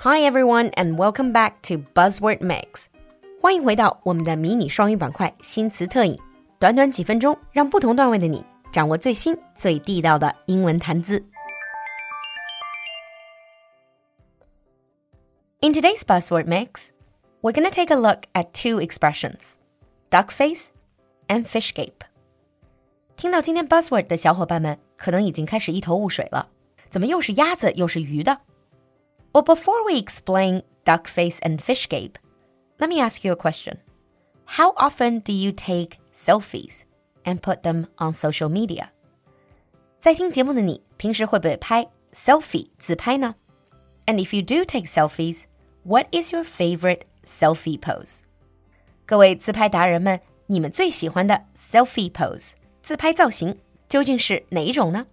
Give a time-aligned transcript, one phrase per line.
[0.00, 2.86] Hi everyone, and welcome back to Buzzword Mix.
[3.40, 6.18] 欢迎回到我们的迷你双语板块新词特饮，
[6.58, 11.24] 短短几分钟，让不同段位的你掌握最新最地道的英文谈资。
[15.60, 16.90] In today's Buzzword Mix,
[17.40, 19.54] we're going to take a look at two expressions:
[20.10, 20.66] duck face
[21.28, 22.06] and fish gape.
[23.16, 26.48] 听到今天 Buzzword 的小伙伴们，可能已经开始一头雾水了，
[26.90, 28.38] 怎么又是鸭子又是鱼的
[29.32, 32.18] ？well, before we explain duck face and fish gape,
[32.78, 33.78] let me ask you a question.
[34.44, 36.84] How often do you take selfies
[37.24, 38.88] and put them on social media?
[39.98, 43.34] 在听节目的你，平时会不会拍 selfie 自拍呢？
[44.06, 45.44] And if you do take selfies,
[45.82, 48.20] what is your favorite selfie pose?
[49.04, 52.52] 各位自拍达人们，你们最喜欢的 selfie pose
[52.82, 55.06] 自拍造型究竟是哪一种呢？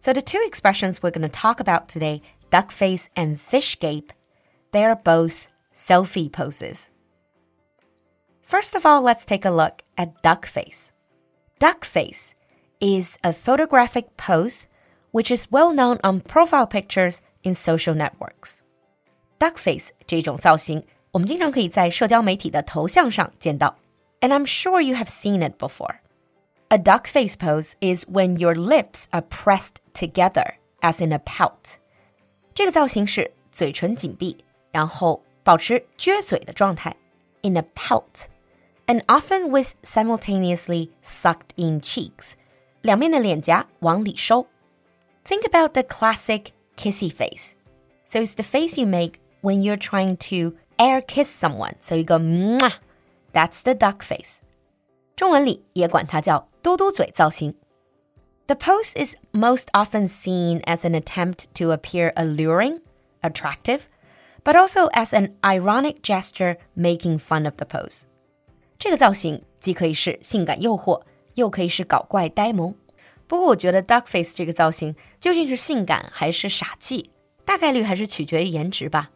[0.00, 2.22] So the two expressions we're going to talk about today
[2.54, 4.12] duck face and fish gape,
[4.72, 6.90] they are both selfie poses.
[8.42, 10.92] First of all, let's take a look at duck face.
[11.58, 12.34] Duck face
[12.80, 14.66] is a photographic pose
[15.12, 18.62] which is well known on profile pictures in social networks.
[19.38, 23.76] Duck face 这种造型，我们经常可以在社交媒体的头像上见到，
[24.20, 25.96] and I'm sure you have seen it before.
[26.68, 31.78] A duck face pose is when your lips are pressed together, as in a pout.
[32.54, 34.36] 这个造型是嘴唇紧闭，
[34.72, 36.94] 然后保持撅嘴的状态，
[37.42, 42.32] in a pout，and often with simultaneously sucked in cheeks，
[42.82, 44.46] 两边的脸颊往里收。
[45.24, 47.52] Think about the classic kissy face.
[48.06, 51.74] So it's the face you make when you're trying to air kiss someone.
[51.80, 52.72] So you go mwah.
[53.32, 54.40] That's the duck face.
[55.14, 57.54] 中文里也管它叫嘟嘟嘴造型。
[58.46, 62.80] the pose is most often seen as an attempt to appear alluring,
[63.22, 63.82] attractive,
[64.42, 68.02] but also as an ironic gesture making fun of the pose.
[68.78, 71.02] 这个造型既可以是性感诱惑，
[71.34, 72.74] 又可以是搞怪呆萌。
[73.26, 77.10] 不过，我觉得 duck face 这个造型究竟是性感还是傻气，
[77.44, 79.10] 大概率还是取决于颜值吧。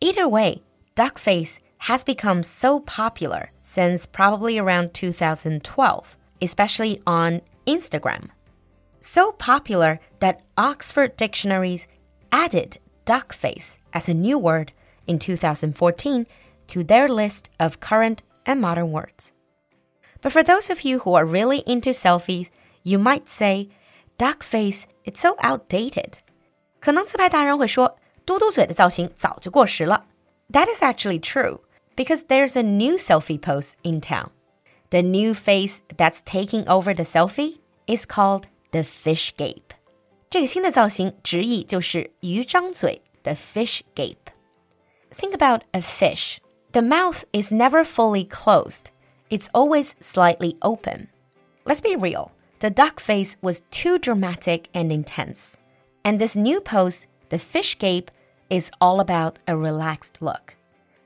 [0.00, 0.62] Either way,
[0.94, 6.04] duck face has become so popular since probably around 2012,
[6.40, 8.30] especially on Instagram
[9.04, 11.88] so popular that Oxford dictionaries
[12.30, 14.72] added duckface as a new word
[15.06, 16.26] in 2014
[16.68, 19.32] to their list of current and modern words.
[20.20, 22.50] But for those of you who are really into selfies,
[22.82, 23.70] you might say,
[24.18, 26.20] duckface, it's so outdated.
[26.78, 30.06] 可能自拍达人会说，嘟嘟嘴的造型早就过时了。
[30.52, 31.60] That is actually true,
[31.96, 34.28] because there's a new selfie pose in town.
[34.90, 39.74] The new face that's taking over the selfie is called the fish gape。
[40.28, 46.38] 这个新的造型直译就是鱼张嘴的 fish gape。Think about a fish.
[46.72, 48.86] The mouth is never fully closed.
[49.28, 51.08] It's always slightly open.
[51.64, 52.30] Let's be real.
[52.60, 55.54] The duck face was too dramatic and intense.
[56.02, 58.10] And this new pose, the fish gape,
[58.48, 60.54] is all about a relaxed look.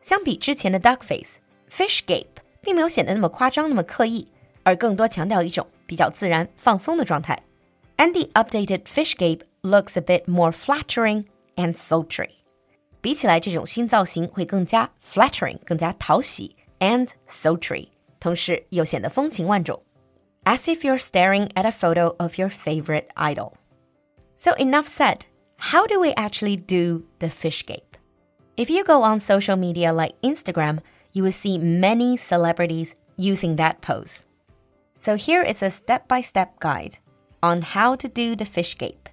[0.00, 1.36] 相比之前的 duck face,
[1.70, 4.28] fish gape 并没有显得那么夸张、那么刻意，
[4.62, 7.42] 而更多强调一种比较自然、放松的状态。
[7.97, 11.25] and the updated fish gape looks a bit more flattering
[11.55, 12.29] and sultry.
[13.01, 17.89] 比起来，这种新造型会更加 flattering，更加讨喜 and sultry，
[18.19, 19.81] 同时又显得风情万种。
[20.43, 23.53] As if you're staring at a photo of your favorite idol.
[24.35, 25.21] So enough said.
[25.57, 27.97] How do we actually do the fish gape?
[28.57, 30.79] If you go on social media like Instagram,
[31.13, 34.25] you will see many celebrities using that pose.
[34.95, 36.99] So here is a step-by-step -step guide
[37.44, 39.08] on how to do the fish gape.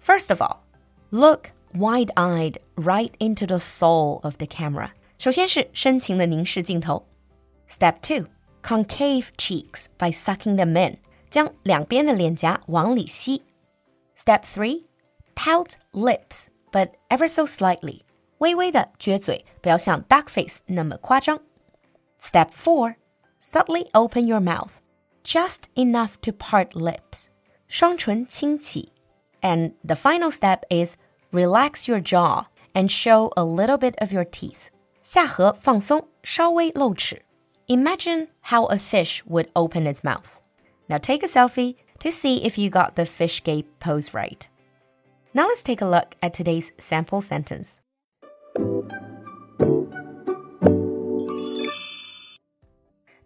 [0.00, 0.62] First of all,
[1.10, 4.90] look wide eyed right into the soul of the camera.
[5.18, 7.06] 首先是深情的凝视镜头。
[7.68, 8.26] Step two,
[8.62, 10.98] concave cheeks by sucking them in.
[11.28, 13.42] 将两边的脸颊往里吸。
[14.16, 14.84] Step three,
[15.34, 18.02] pout lips, but ever so slightly.
[18.38, 21.40] 微微的撅嘴，不要像 duck face 那么夸张。
[22.20, 22.96] Step four,
[23.40, 24.72] subtly open your mouth,
[25.24, 27.28] just enough to part lips.
[27.70, 28.90] 双唇轻启.
[29.40, 30.96] And the final step is
[31.32, 34.70] relax your jaw and show a little bit of your teeth.
[35.02, 37.22] 下颌放松，稍微露齿.
[37.68, 40.40] Imagine how a fish would open its mouth.
[40.88, 44.46] Now take a selfie to see if you got the fish gape pose right.
[45.34, 47.80] Now let's take a look at today's sample sentence.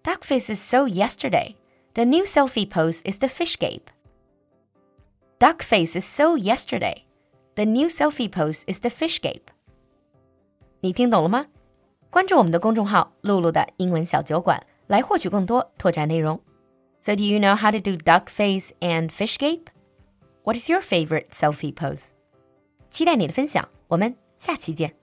[0.03, 1.57] Duckface is so yesterday.
[1.95, 3.91] The new selfie pose is the fish gape.
[5.46, 7.04] Duck face is so yesterday.
[7.54, 9.44] The new selfie pose is the fish gape.
[10.80, 11.46] 你听懂了吗？
[12.10, 16.42] 关注我们的公众号“露露的英文小酒馆”来获取更多拓展内容。
[17.00, 19.66] So do you know how to do duck face and fish gape?
[20.46, 22.08] What is your favorite selfie pose?
[22.90, 24.96] 期待你的分享，我们下期见。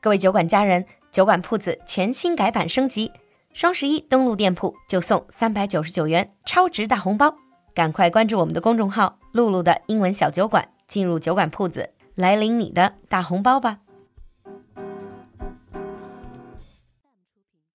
[0.00, 3.10] 各位酒馆家人，酒馆铺子全新改版升级，
[3.52, 7.36] 双十一登录店铺就送三百九十九元超值大红包，
[7.76, 13.80] 赶快关注我们的公众号“露露的英文小酒馆”，进入酒馆铺子来领你的大红包吧。